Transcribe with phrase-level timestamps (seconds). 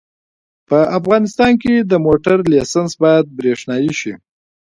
[0.69, 4.13] په افغانستان کې د موټر لېسنس باید برېښنایي شي